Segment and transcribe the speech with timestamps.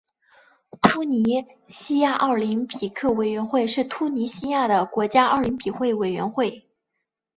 [0.81, 6.67] 突尼西亚奥林匹克委员会是突尼西亚的国家奥林匹克委员会。